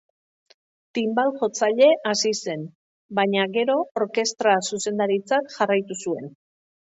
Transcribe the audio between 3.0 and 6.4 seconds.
baina gero orkestra-zuzendaritzat jarraitu zuen.